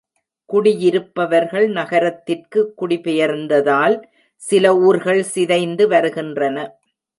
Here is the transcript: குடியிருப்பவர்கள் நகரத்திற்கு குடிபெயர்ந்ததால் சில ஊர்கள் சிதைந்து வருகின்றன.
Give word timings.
குடியிருப்பவர்கள் 0.49 1.67
நகரத்திற்கு 1.69 2.73
குடிபெயர்ந்ததால் 2.81 3.95
சில 4.41 4.75
ஊர்கள் 4.79 5.23
சிதைந்து 5.23 5.87
வருகின்றன. 5.87 6.57